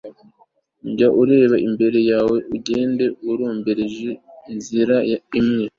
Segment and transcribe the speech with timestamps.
[0.95, 4.09] jya ureba imbere yawe, ugende uromboreje
[4.51, 4.95] inzira
[5.39, 5.65] imwe